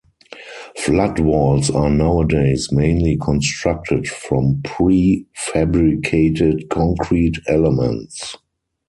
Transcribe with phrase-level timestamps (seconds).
[0.77, 8.35] Flood walls are nowadays mainly constructed from pre-fabricated concrete elements.